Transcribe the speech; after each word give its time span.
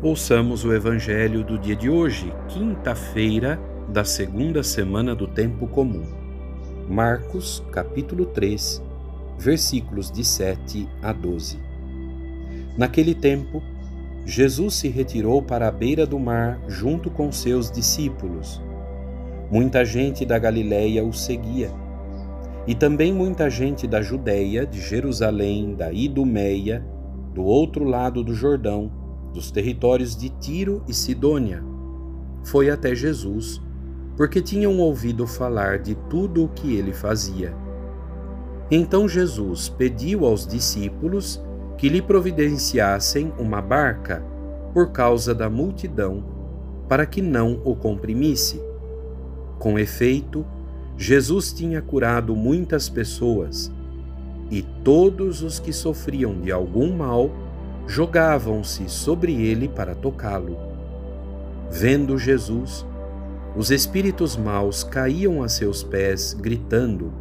Ouçamos 0.00 0.64
o 0.64 0.72
Evangelho 0.72 1.42
do 1.42 1.58
dia 1.58 1.74
de 1.74 1.90
hoje, 1.90 2.32
quinta-feira 2.46 3.58
da 3.88 4.04
segunda 4.04 4.62
semana 4.62 5.12
do 5.12 5.26
Tempo 5.26 5.66
Comum. 5.66 6.04
Marcos, 6.88 7.64
capítulo 7.72 8.24
3, 8.26 8.80
versículos 9.36 10.08
de 10.08 10.24
7 10.24 10.88
a 11.02 11.12
12. 11.12 11.58
Naquele 12.76 13.12
tempo, 13.12 13.60
Jesus 14.24 14.74
se 14.74 14.86
retirou 14.86 15.42
para 15.42 15.66
a 15.66 15.72
beira 15.72 16.06
do 16.06 16.16
mar 16.16 16.60
junto 16.68 17.10
com 17.10 17.32
seus 17.32 17.68
discípulos. 17.68 18.62
Muita 19.50 19.84
gente 19.84 20.24
da 20.24 20.38
Galiléia 20.38 21.02
o 21.02 21.12
seguia, 21.12 21.72
e 22.68 22.74
também 22.76 23.12
muita 23.12 23.50
gente 23.50 23.84
da 23.84 24.00
Judéia, 24.00 24.64
de 24.64 24.80
Jerusalém, 24.80 25.74
da 25.74 25.92
Idumeia, 25.92 26.86
do 27.34 27.42
outro 27.42 27.82
lado 27.82 28.22
do 28.22 28.32
Jordão, 28.32 28.97
dos 29.32 29.50
territórios 29.50 30.16
de 30.16 30.28
Tiro 30.28 30.82
e 30.88 30.94
Sidônia. 30.94 31.62
Foi 32.44 32.70
até 32.70 32.94
Jesus, 32.94 33.60
porque 34.16 34.40
tinham 34.40 34.78
ouvido 34.78 35.26
falar 35.26 35.78
de 35.78 35.94
tudo 36.08 36.44
o 36.44 36.48
que 36.48 36.74
ele 36.74 36.92
fazia. 36.92 37.54
Então 38.70 39.08
Jesus 39.08 39.68
pediu 39.68 40.26
aos 40.26 40.46
discípulos 40.46 41.40
que 41.76 41.88
lhe 41.88 42.02
providenciassem 42.02 43.32
uma 43.38 43.62
barca 43.62 44.22
por 44.74 44.90
causa 44.90 45.34
da 45.34 45.48
multidão, 45.48 46.24
para 46.88 47.06
que 47.06 47.22
não 47.22 47.60
o 47.64 47.74
comprimisse. 47.74 48.60
Com 49.58 49.78
efeito, 49.78 50.44
Jesus 50.96 51.52
tinha 51.52 51.80
curado 51.80 52.34
muitas 52.34 52.88
pessoas, 52.88 53.72
e 54.50 54.62
todos 54.82 55.42
os 55.42 55.58
que 55.58 55.72
sofriam 55.72 56.40
de 56.40 56.50
algum 56.50 56.96
mal 56.96 57.30
jogavam-se 57.88 58.88
sobre 58.88 59.32
ele 59.32 59.66
para 59.66 59.94
tocá-lo. 59.94 60.56
Vendo 61.70 62.18
Jesus, 62.18 62.86
os 63.56 63.70
espíritos 63.70 64.36
maus 64.36 64.84
caíam 64.84 65.42
a 65.42 65.48
seus 65.48 65.82
pés, 65.82 66.34
gritando: 66.34 67.12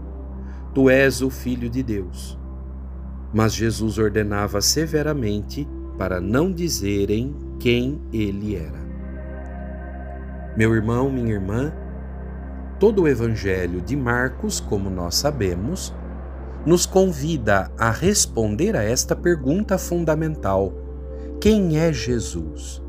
Tu 0.73 0.89
és 0.89 1.21
o 1.21 1.29
Filho 1.29 1.69
de 1.69 1.81
Deus. 1.81 2.37
Mas 3.33 3.53
Jesus 3.53 3.97
ordenava 3.97 4.61
severamente 4.61 5.67
para 5.97 6.21
não 6.21 6.51
dizerem 6.51 7.33
quem 7.59 7.99
ele 8.13 8.55
era. 8.55 8.85
Meu 10.55 10.73
irmão, 10.75 11.09
minha 11.09 11.33
irmã, 11.33 11.73
todo 12.79 13.03
o 13.03 13.07
Evangelho 13.07 13.81
de 13.81 13.95
Marcos, 13.95 14.59
como 14.59 14.89
nós 14.89 15.15
sabemos, 15.15 15.93
nos 16.67 16.85
convida 16.85 17.71
a 17.77 17.89
responder 17.89 18.75
a 18.75 18.83
esta 18.83 19.15
pergunta 19.15 19.77
fundamental: 19.77 20.73
quem 21.39 21.79
é 21.79 21.93
Jesus? 21.93 22.83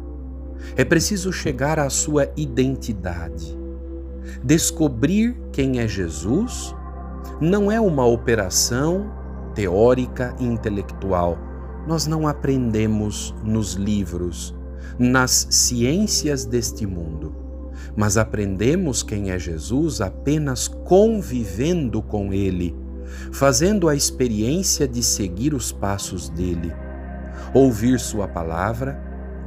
É 0.76 0.84
preciso 0.84 1.32
chegar 1.32 1.78
à 1.78 1.88
sua 1.88 2.28
identidade. 2.36 3.56
Descobrir 4.42 5.40
quem 5.52 5.78
é 5.78 5.86
Jesus 5.86 6.74
não 7.40 7.70
é 7.70 7.80
uma 7.80 8.04
operação 8.04 9.12
teórica 9.54 10.34
e 10.40 10.44
intelectual. 10.44 11.38
Nós 11.86 12.04
não 12.04 12.26
aprendemos 12.26 13.32
nos 13.44 13.74
livros, 13.74 14.52
nas 14.98 15.46
ciências 15.50 16.44
deste 16.44 16.84
mundo, 16.84 17.32
mas 17.96 18.16
aprendemos 18.16 19.04
quem 19.04 19.30
é 19.30 19.38
Jesus 19.38 20.00
apenas 20.00 20.66
convivendo 20.66 22.02
com 22.02 22.32
Ele 22.32 22.87
fazendo 23.32 23.88
a 23.88 23.94
experiência 23.94 24.86
de 24.86 25.02
seguir 25.02 25.54
os 25.54 25.72
passos 25.72 26.28
dele, 26.28 26.72
ouvir 27.54 27.98
Sua 27.98 28.26
palavra, 28.28 29.00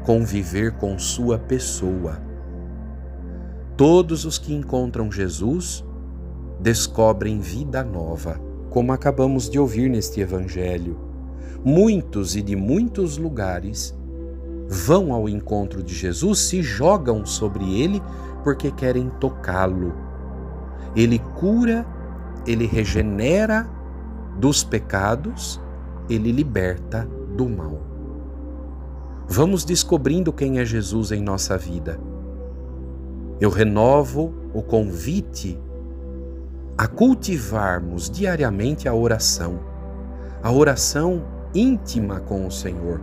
conviver 0.04 0.74
com 0.74 0.98
Sua 0.98 1.38
pessoa. 1.38 2.22
Todos 3.78 4.26
os 4.26 4.38
que 4.38 4.54
encontram 4.54 5.12
Jesus 5.12 5.84
descobrem 6.60 7.40
vida 7.40 7.84
nova, 7.84 8.40
como 8.70 8.94
acabamos 8.94 9.50
de 9.50 9.60
ouvir 9.60 9.90
neste 9.90 10.22
Evangelho. 10.22 11.00
Muitos 11.64 12.36
e 12.36 12.42
de 12.42 12.56
muitos 12.56 13.18
lugares 13.18 13.96
vão 14.68 15.14
ao 15.14 15.28
encontro 15.28 15.84
de 15.84 15.94
Jesus, 15.94 16.40
se 16.40 16.62
jogam 16.62 17.26
sobre 17.26 17.82
ele 17.82 18.02
porque 18.44 18.72
querem 18.72 19.10
tocá-lo. 19.20 19.94
Ele 20.96 21.20
cura 21.20 21.86
ele 22.46 22.66
regenera 22.66 23.70
dos 24.38 24.64
pecados, 24.64 25.62
ele 26.10 26.32
liberta 26.32 27.08
do 27.36 27.48
mal. 27.48 27.80
Vamos 29.28 29.64
descobrindo 29.64 30.34
quem 30.34 30.60
é 30.60 30.66
Jesus 30.66 31.12
em 31.12 31.22
nossa 31.22 31.58
vida. 31.58 32.00
Eu 33.40 33.50
renovo 33.50 34.34
o 34.54 34.62
convite 34.62 35.60
a 36.78 36.88
cultivarmos 36.88 38.10
diariamente 38.10 38.88
a 38.88 38.94
oração, 38.94 39.60
a 40.42 40.52
oração 40.52 41.24
íntima 41.54 42.20
com 42.20 42.46
o 42.46 42.52
Senhor, 42.52 43.02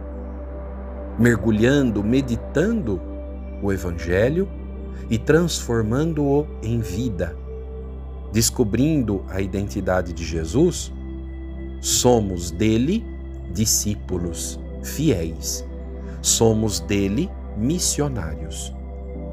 mergulhando, 1.19 2.03
meditando 2.03 3.01
o 3.63 3.73
Evangelho 3.73 4.49
e 5.09 5.17
transformando-o 5.17 6.47
em 6.63 6.81
vida 6.81 7.37
descobrindo 8.33 9.25
a 9.29 9.41
identidade 9.41 10.13
de 10.13 10.25
Jesus, 10.25 10.93
somos 11.81 12.51
dele 12.51 13.05
discípulos 13.53 14.59
fiéis. 14.83 15.65
Somos 16.21 16.81
dele 16.81 17.31
missionários. 17.57 18.73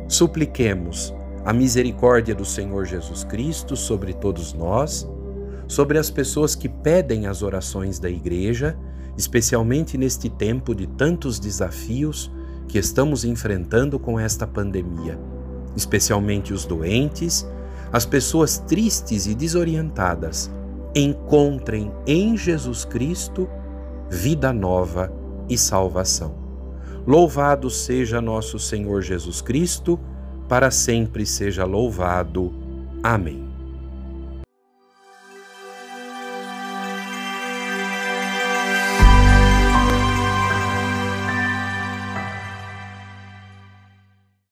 Supliquemos 0.07 1.13
a 1.43 1.53
misericórdia 1.53 2.33
do 2.33 2.45
Senhor 2.45 2.85
Jesus 2.85 3.23
Cristo 3.23 3.75
sobre 3.75 4.13
todos 4.13 4.53
nós, 4.53 5.07
sobre 5.67 5.97
as 5.97 6.09
pessoas 6.09 6.55
que 6.55 6.69
pedem 6.69 7.27
as 7.27 7.41
orações 7.41 7.99
da 7.99 8.09
Igreja, 8.09 8.77
especialmente 9.17 9.97
neste 9.97 10.29
tempo 10.29 10.75
de 10.75 10.87
tantos 10.87 11.39
desafios 11.39 12.31
que 12.67 12.77
estamos 12.77 13.23
enfrentando 13.23 13.99
com 13.99 14.19
esta 14.19 14.45
pandemia, 14.45 15.19
especialmente 15.75 16.53
os 16.53 16.65
doentes 16.65 17.47
as 17.91 18.05
pessoas 18.05 18.57
tristes 18.57 19.25
e 19.25 19.35
desorientadas 19.35 20.51
encontrem 20.95 21.91
em 22.07 22.37
Jesus 22.37 22.85
Cristo 22.85 23.49
vida 24.09 24.53
nova 24.53 25.11
e 25.49 25.57
salvação. 25.57 26.35
Louvado 27.05 27.69
seja 27.69 28.21
nosso 28.21 28.57
Senhor 28.57 29.01
Jesus 29.01 29.41
Cristo, 29.41 29.99
para 30.47 30.71
sempre 30.71 31.25
seja 31.25 31.65
louvado. 31.65 32.53
Amém. 33.03 33.44